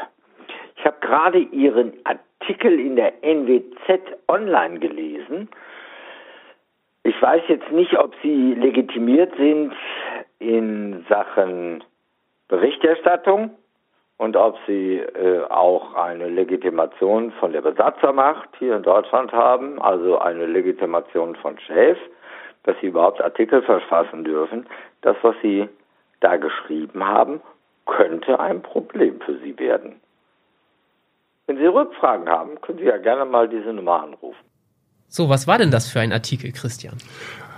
[0.76, 5.48] Ich habe gerade Ihren Artikel in der NWZ online gelesen.
[7.04, 9.72] Ich weiß jetzt nicht, ob Sie legitimiert sind
[10.38, 11.84] in Sachen
[12.48, 13.50] Berichterstattung
[14.16, 20.18] und ob Sie äh, auch eine Legitimation von der Besatzermacht hier in Deutschland haben, also
[20.18, 21.98] eine Legitimation von Chef
[22.64, 24.66] dass sie überhaupt Artikel verfassen dürfen.
[25.02, 25.68] Das, was sie
[26.20, 27.40] da geschrieben haben,
[27.86, 30.00] könnte ein Problem für sie werden.
[31.46, 34.42] Wenn Sie Rückfragen haben, können Sie ja gerne mal diese Nummer anrufen.
[35.08, 36.96] So, was war denn das für ein Artikel, Christian?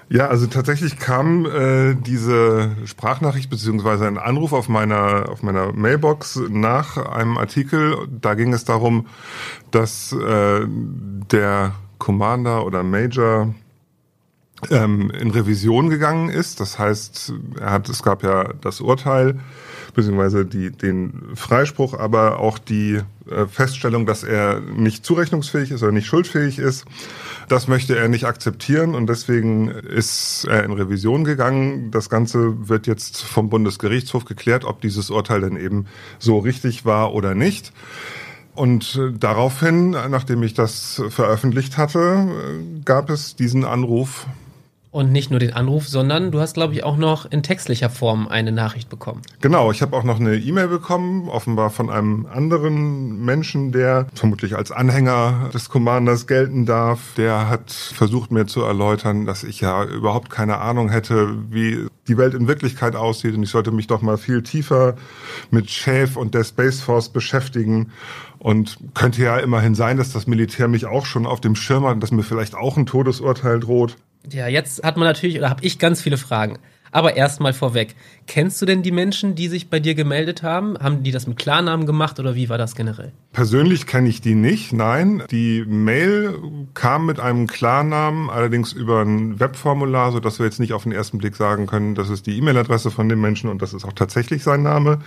[0.08, 6.40] Ja, also tatsächlich kam äh, diese Sprachnachricht beziehungsweise ein Anruf auf meiner auf meiner Mailbox
[6.48, 8.06] nach einem Artikel.
[8.08, 9.06] Da ging es darum,
[9.72, 13.52] dass äh, der Commander oder Major
[14.70, 16.60] ähm, in Revision gegangen ist.
[16.60, 19.38] Das heißt, er hat, es gab ja das Urteil
[19.94, 25.90] beziehungsweise die, den Freispruch, aber auch die äh, Feststellung, dass er nicht zurechnungsfähig ist oder
[25.90, 26.84] nicht schuldfähig ist.
[27.48, 31.90] Das möchte er nicht akzeptieren und deswegen ist er in Revision gegangen.
[31.90, 35.86] Das Ganze wird jetzt vom Bundesgerichtshof geklärt, ob dieses Urteil denn eben
[36.18, 37.72] so richtig war oder nicht.
[38.54, 44.26] Und äh, daraufhin, nachdem ich das veröffentlicht hatte, äh, gab es diesen Anruf
[44.96, 48.28] und nicht nur den Anruf, sondern du hast, glaube ich, auch noch in textlicher Form
[48.28, 49.20] eine Nachricht bekommen.
[49.42, 54.56] Genau, ich habe auch noch eine E-Mail bekommen, offenbar von einem anderen Menschen, der vermutlich
[54.56, 57.12] als Anhänger des Commanders gelten darf.
[57.18, 62.16] Der hat versucht mir zu erläutern, dass ich ja überhaupt keine Ahnung hätte, wie die
[62.16, 64.94] Welt in Wirklichkeit aussieht und ich sollte mich doch mal viel tiefer
[65.50, 67.92] mit Schäf und der Space Force beschäftigen.
[68.46, 72.00] Und könnte ja immerhin sein, dass das Militär mich auch schon auf dem Schirm hat,
[72.00, 73.96] dass mir vielleicht auch ein Todesurteil droht.
[74.30, 76.56] Ja, jetzt hat man natürlich, oder habe ich ganz viele Fragen.
[76.92, 77.96] Aber erstmal vorweg,
[78.28, 80.78] kennst du denn die Menschen, die sich bei dir gemeldet haben?
[80.78, 83.10] Haben die das mit Klarnamen gemacht oder wie war das generell?
[83.32, 85.24] Persönlich kenne ich die nicht, nein.
[85.32, 86.38] Die Mail
[86.74, 90.92] kam mit einem Klarnamen, allerdings über ein Webformular, so dass wir jetzt nicht auf den
[90.92, 93.92] ersten Blick sagen können, das ist die E-Mail-Adresse von dem Menschen und das ist auch
[93.92, 95.00] tatsächlich sein Name.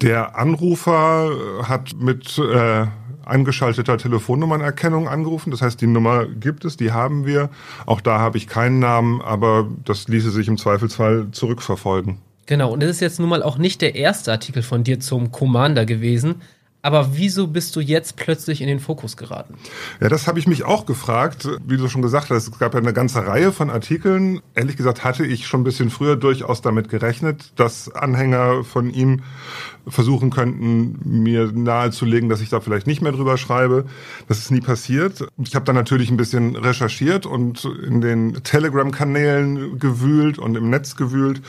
[0.00, 1.30] Der Anrufer
[1.68, 2.86] hat mit äh,
[3.24, 5.50] eingeschalteter Telefonnummernerkennung angerufen.
[5.50, 7.50] Das heißt, die Nummer gibt es, die haben wir.
[7.86, 12.18] Auch da habe ich keinen Namen, aber das ließe sich im Zweifelsfall zurückverfolgen.
[12.46, 15.30] Genau, und es ist jetzt nun mal auch nicht der erste Artikel von dir zum
[15.30, 16.42] Commander gewesen.
[16.84, 19.54] Aber wieso bist du jetzt plötzlich in den Fokus geraten?
[20.00, 21.48] Ja, das habe ich mich auch gefragt.
[21.64, 24.40] Wie du schon gesagt hast, es gab ja eine ganze Reihe von Artikeln.
[24.56, 29.22] Ehrlich gesagt hatte ich schon ein bisschen früher durchaus damit gerechnet, dass Anhänger von ihm
[29.86, 33.84] versuchen könnten, mir nahezulegen, dass ich da vielleicht nicht mehr drüber schreibe.
[34.26, 35.26] Das ist nie passiert.
[35.44, 40.96] Ich habe dann natürlich ein bisschen recherchiert und in den Telegram-Kanälen gewühlt und im Netz
[40.96, 41.42] gewühlt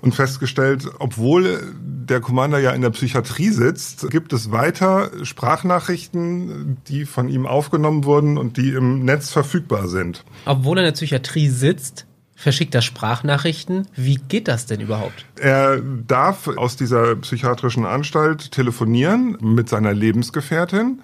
[0.00, 1.74] und festgestellt, obwohl
[2.10, 8.04] der Commander ja in der Psychiatrie sitzt, gibt es weiter Sprachnachrichten, die von ihm aufgenommen
[8.04, 10.24] wurden und die im Netz verfügbar sind.
[10.44, 13.86] Obwohl er in der Psychiatrie sitzt, verschickt er Sprachnachrichten.
[13.94, 15.26] Wie geht das denn überhaupt?
[15.36, 21.00] Er darf aus dieser psychiatrischen Anstalt telefonieren mit seiner Lebensgefährtin.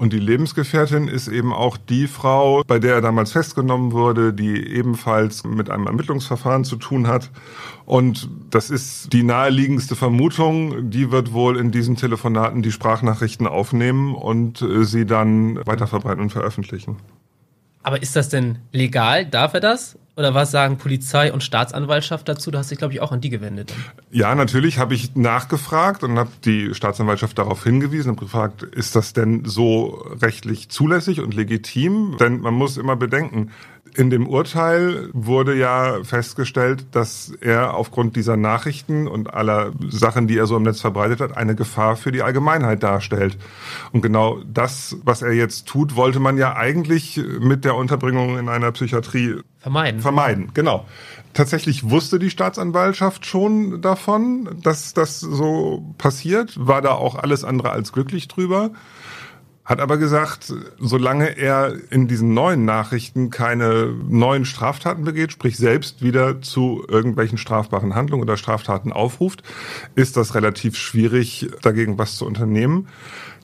[0.00, 4.56] Und die Lebensgefährtin ist eben auch die Frau, bei der er damals festgenommen wurde, die
[4.66, 7.30] ebenfalls mit einem Ermittlungsverfahren zu tun hat.
[7.84, 10.88] Und das ist die naheliegendste Vermutung.
[10.88, 16.30] Die wird wohl in diesen Telefonaten die Sprachnachrichten aufnehmen und äh, sie dann weiterverbreiten und
[16.30, 16.96] veröffentlichen.
[17.82, 19.26] Aber ist das denn legal?
[19.26, 19.96] Darf er das?
[20.16, 22.50] Oder was sagen Polizei und Staatsanwaltschaft dazu?
[22.50, 23.72] Du hast dich, glaube ich, auch an die gewendet.
[24.10, 29.14] Ja, natürlich habe ich nachgefragt und habe die Staatsanwaltschaft darauf hingewiesen und gefragt, ist das
[29.14, 32.16] denn so rechtlich zulässig und legitim?
[32.20, 33.50] Denn man muss immer bedenken,
[33.94, 40.38] in dem Urteil wurde ja festgestellt, dass er aufgrund dieser Nachrichten und aller Sachen, die
[40.38, 43.38] er so im Netz verbreitet hat, eine Gefahr für die Allgemeinheit darstellt.
[43.92, 48.48] Und genau das, was er jetzt tut, wollte man ja eigentlich mit der Unterbringung in
[48.48, 50.00] einer Psychiatrie vermeiden.
[50.00, 50.86] Vermeiden, genau.
[51.32, 57.70] Tatsächlich wusste die Staatsanwaltschaft schon davon, dass das so passiert, war da auch alles andere
[57.70, 58.70] als glücklich drüber
[59.70, 66.02] hat aber gesagt, solange er in diesen neuen Nachrichten keine neuen Straftaten begeht, sprich selbst
[66.02, 69.44] wieder zu irgendwelchen strafbaren Handlungen oder Straftaten aufruft,
[69.94, 72.88] ist das relativ schwierig, dagegen was zu unternehmen.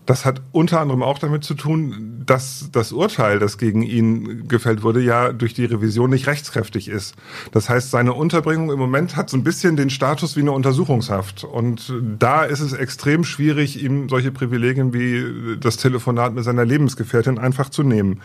[0.06, 4.82] Das hat unter anderem auch damit zu tun, dass das Urteil, das gegen ihn gefällt
[4.82, 7.16] wurde, ja durch die Revision nicht rechtskräftig ist.
[7.52, 11.44] Das heißt, seine Unterbringung im Moment hat so ein bisschen den Status wie eine Untersuchungshaft.
[11.44, 17.38] Und da ist es extrem schwierig, ihm solche Privilegien wie das Telefonat mit seiner Lebensgefährtin
[17.38, 18.20] einfach zu nehmen.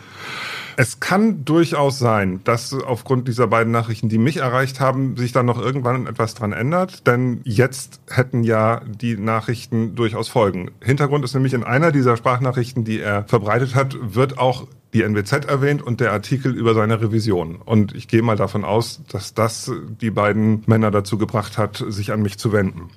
[0.76, 5.46] Es kann durchaus sein, dass aufgrund dieser beiden Nachrichten, die mich erreicht haben, sich dann
[5.46, 10.70] noch irgendwann etwas dran ändert, denn jetzt hätten ja die Nachrichten durchaus Folgen.
[10.82, 15.46] Hintergrund ist nämlich in einer dieser Sprachnachrichten, die er verbreitet hat, wird auch die NWZ
[15.46, 17.56] erwähnt und der Artikel über seine Revision.
[17.56, 22.12] Und ich gehe mal davon aus, dass das die beiden Männer dazu gebracht hat, sich
[22.12, 22.90] an mich zu wenden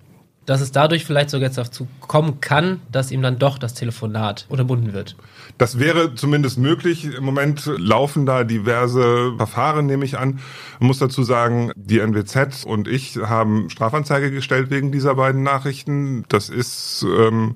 [0.46, 4.46] dass es dadurch vielleicht sogar jetzt dazu kommen kann, dass ihm dann doch das Telefonat
[4.50, 5.16] unterbunden wird.
[5.58, 7.06] Das wäre zumindest möglich.
[7.06, 10.40] Im Moment laufen da diverse Verfahren, nehme ich an.
[10.80, 16.26] Man muss dazu sagen, die NWZ und ich haben Strafanzeige gestellt wegen dieser beiden Nachrichten.
[16.30, 17.56] Das ist ähm,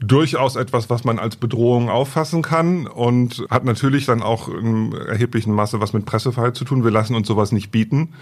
[0.00, 5.52] durchaus etwas, was man als Bedrohung auffassen kann und hat natürlich dann auch in erheblichem
[5.52, 6.84] Maße was mit Pressefreiheit zu tun.
[6.84, 8.14] Wir lassen uns sowas nicht bieten,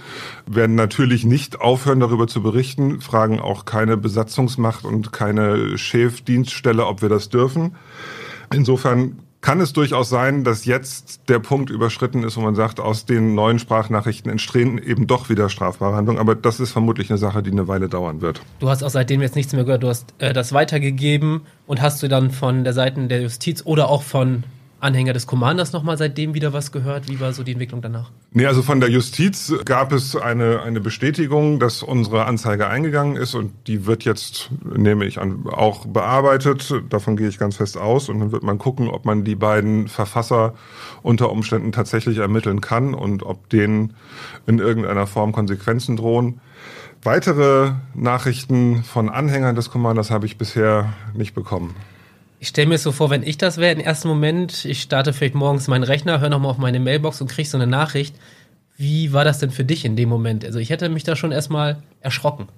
[0.47, 7.03] werden natürlich nicht aufhören, darüber zu berichten, fragen auch keine Besatzungsmacht und keine Chefdienststelle, ob
[7.03, 7.77] wir das dürfen.
[8.53, 13.07] Insofern kann es durchaus sein, dass jetzt der Punkt überschritten ist, wo man sagt, aus
[13.07, 16.19] den neuen Sprachnachrichten entstehen eben doch wieder strafbare Handlungen.
[16.19, 18.43] Aber das ist vermutlich eine Sache, die eine Weile dauern wird.
[18.59, 19.85] Du hast auch seitdem jetzt nichts mehr gehört.
[19.85, 23.89] Du hast äh, das weitergegeben und hast du dann von der Seite der Justiz oder
[23.89, 24.43] auch von
[24.87, 27.09] Anhänger des Commanders nochmal seitdem wieder was gehört?
[27.09, 28.11] Wie war so die Entwicklung danach?
[28.33, 33.35] Nee, also von der Justiz gab es eine, eine Bestätigung, dass unsere Anzeige eingegangen ist
[33.35, 36.73] und die wird jetzt, nehme ich an, auch bearbeitet.
[36.89, 39.89] Davon gehe ich ganz fest aus und dann wird man gucken, ob man die beiden
[39.89, 40.55] Verfasser
[41.03, 43.95] unter Umständen tatsächlich ermitteln kann und ob denen
[44.47, 46.41] in irgendeiner Form Konsequenzen drohen.
[47.03, 51.75] Weitere Nachrichten von Anhängern des Commanders habe ich bisher nicht bekommen.
[52.39, 55.35] Ich stelle mir so vor, wenn ich das wäre, im ersten Moment, ich starte vielleicht
[55.35, 58.15] morgens meinen Rechner, höre nochmal auf meine Mailbox und kriege so eine Nachricht.
[58.77, 60.45] Wie war das denn für dich in dem Moment?
[60.45, 62.49] Also ich hätte mich da schon erstmal erschrocken.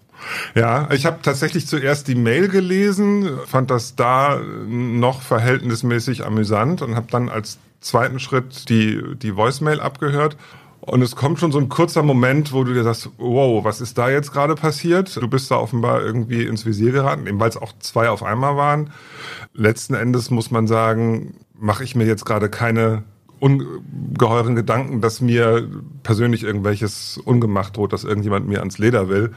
[0.57, 6.97] Ja, ich habe tatsächlich zuerst die Mail gelesen, fand das da noch verhältnismäßig amüsant und
[6.97, 10.37] habe dann als zweiten Schritt die, die Voicemail abgehört
[10.89, 13.99] und es kommt schon so ein kurzer Moment, wo du dir sagst, wow, was ist
[13.99, 15.15] da jetzt gerade passiert?
[15.17, 18.57] Du bist da offenbar irgendwie ins Visier geraten, eben weil es auch zwei auf einmal
[18.57, 18.91] waren.
[19.59, 23.03] Letzten Endes muss man sagen, mache ich mir jetzt gerade keine
[23.41, 25.69] ungeheuren Gedanken, dass mir
[26.05, 29.33] persönlich irgendwelches Ungemacht droht, dass irgendjemand mir ans Leder will.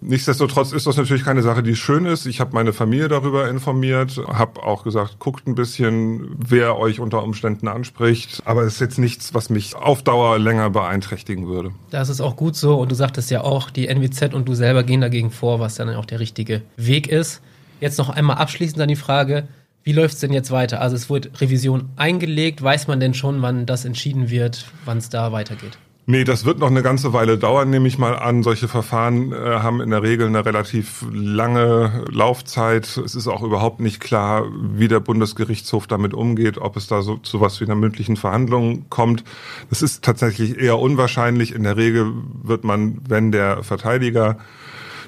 [0.00, 2.26] Nichtsdestotrotz ist das natürlich keine Sache, die schön ist.
[2.26, 7.22] Ich habe meine Familie darüber informiert, habe auch gesagt, guckt ein bisschen, wer euch unter
[7.22, 8.42] Umständen anspricht.
[8.44, 11.70] Aber es ist jetzt nichts, was mich auf Dauer länger beeinträchtigen würde.
[11.90, 12.74] Das ist auch gut so.
[12.74, 15.88] Und du sagtest ja auch, die NWZ und du selber gehen dagegen vor, was dann
[15.94, 17.42] auch der richtige Weg ist.
[17.80, 19.48] Jetzt noch einmal abschließend an die Frage,
[19.82, 20.80] wie läuft es denn jetzt weiter?
[20.80, 22.60] Also es wurde Revision eingelegt.
[22.60, 25.78] Weiß man denn schon, wann das entschieden wird, wann es da weitergeht?
[26.08, 28.44] Nee, das wird noch eine ganze Weile dauern, nehme ich mal an.
[28.44, 32.96] Solche Verfahren äh, haben in der Regel eine relativ lange Laufzeit.
[32.96, 37.16] Es ist auch überhaupt nicht klar, wie der Bundesgerichtshof damit umgeht, ob es da so
[37.16, 39.24] zu was wie einer mündlichen Verhandlung kommt.
[39.68, 41.52] Das ist tatsächlich eher unwahrscheinlich.
[41.52, 44.38] In der Regel wird man, wenn der Verteidiger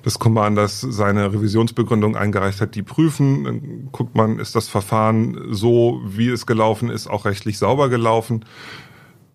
[0.05, 3.45] des Commanders seine Revisionsbegründung eingereicht hat, die prüfen.
[3.45, 8.45] Dann guckt man, ist das Verfahren so, wie es gelaufen ist, auch rechtlich sauber gelaufen.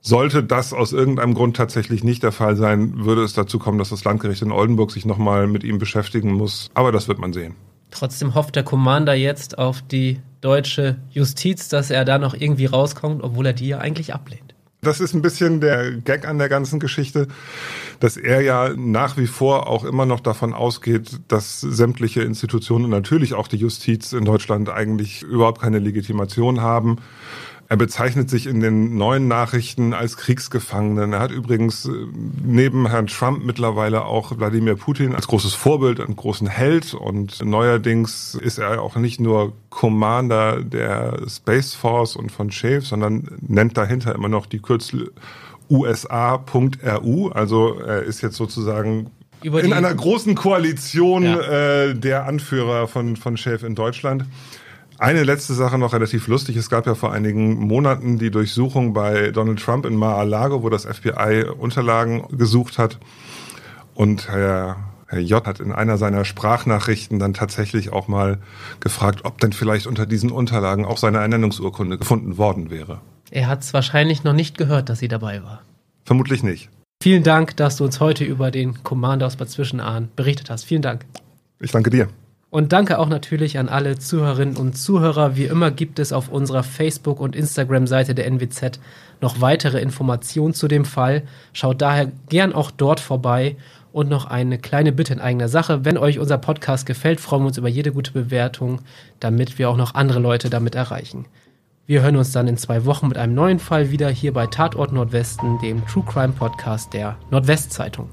[0.01, 3.89] Sollte das aus irgendeinem Grund tatsächlich nicht der Fall sein, würde es dazu kommen, dass
[3.89, 6.69] das Landgericht in Oldenburg sich nochmal mit ihm beschäftigen muss.
[6.73, 7.55] Aber das wird man sehen.
[7.89, 13.23] Trotzdem hofft der Commander jetzt auf die deutsche Justiz, dass er da noch irgendwie rauskommt,
[13.23, 14.52] obwohl er die ja eigentlich ablehnt.
[14.83, 17.27] Das ist ein bisschen der Gag an der ganzen Geschichte,
[17.99, 23.33] dass er ja nach wie vor auch immer noch davon ausgeht, dass sämtliche Institutionen, natürlich
[23.33, 26.97] auch die Justiz in Deutschland eigentlich überhaupt keine Legitimation haben
[27.69, 31.13] er bezeichnet sich in den neuen Nachrichten als Kriegsgefangenen.
[31.13, 31.91] Er hat übrigens äh,
[32.43, 36.93] neben Herrn Trump mittlerweile auch Wladimir Putin als großes Vorbild, einen großen Held.
[36.93, 43.27] Und neuerdings ist er auch nicht nur Commander der Space Force und von Shave, sondern
[43.41, 45.11] nennt dahinter immer noch die Kürzel
[45.69, 47.29] USA.ru.
[47.29, 49.09] Also er ist jetzt sozusagen
[49.41, 51.41] in einer großen Koalition ja.
[51.41, 54.25] äh, der Anführer von, von Shave in Deutschland.
[54.97, 56.55] Eine letzte Sache noch relativ lustig.
[56.55, 60.85] Es gab ja vor einigen Monaten die Durchsuchung bei Donald Trump in Mar-a-Lago, wo das
[60.85, 62.99] FBI Unterlagen gesucht hat.
[63.95, 64.77] Und Herr,
[65.07, 65.45] Herr J.
[65.45, 68.39] hat in einer seiner Sprachnachrichten dann tatsächlich auch mal
[68.79, 73.01] gefragt, ob denn vielleicht unter diesen Unterlagen auch seine Ernennungsurkunde gefunden worden wäre.
[73.31, 75.61] Er hat es wahrscheinlich noch nicht gehört, dass sie dabei war.
[76.05, 76.69] Vermutlich nicht.
[77.01, 80.63] Vielen Dank, dass du uns heute über den Commander aus Bad Zwischenahn berichtet hast.
[80.63, 81.05] Vielen Dank.
[81.59, 82.07] Ich danke dir.
[82.53, 85.35] Und danke auch natürlich an alle Zuhörerinnen und Zuhörer.
[85.35, 88.79] Wie immer gibt es auf unserer Facebook- und Instagram-Seite der NWZ
[89.21, 91.23] noch weitere Informationen zu dem Fall.
[91.51, 93.55] Schaut daher gern auch dort vorbei.
[93.91, 95.83] Und noch eine kleine Bitte in eigener Sache.
[95.83, 98.81] Wenn euch unser Podcast gefällt, freuen wir uns über jede gute Bewertung,
[99.19, 101.25] damit wir auch noch andere Leute damit erreichen.
[101.87, 104.93] Wir hören uns dann in zwei Wochen mit einem neuen Fall wieder hier bei Tatort
[104.93, 108.09] Nordwesten, dem True Crime Podcast der Nordwestzeitung.